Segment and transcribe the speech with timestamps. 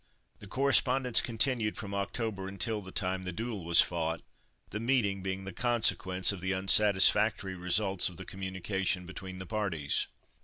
[0.39, 4.23] This correspondence continued from October until the time the duel was fought
[4.71, 10.07] the meeting being the consequence of the unsatisfactory results of the communications between the parties.